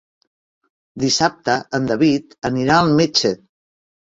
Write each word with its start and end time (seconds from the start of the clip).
Dissabte 1.03 1.57
en 1.79 1.85
David 1.91 2.35
anirà 2.51 2.79
al 2.81 2.91
metge. 3.03 3.35